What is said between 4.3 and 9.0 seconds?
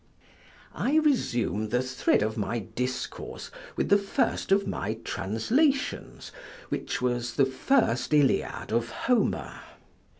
of my translations, which was the First Iliad of